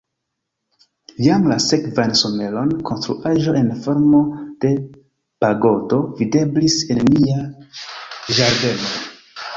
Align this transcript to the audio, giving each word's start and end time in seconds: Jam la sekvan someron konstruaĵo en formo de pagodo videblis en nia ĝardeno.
Jam 1.25 1.43
la 1.51 1.57
sekvan 1.65 2.13
someron 2.21 2.71
konstruaĵo 2.87 3.53
en 3.61 3.69
formo 3.83 4.23
de 4.65 4.73
pagodo 5.45 6.01
videblis 6.23 6.79
en 6.97 7.07
nia 7.13 7.47
ĝardeno. 8.41 8.91